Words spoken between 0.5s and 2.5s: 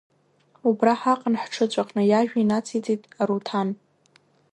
Убра ҳаҟан ҳҽыҵәахны, иажәа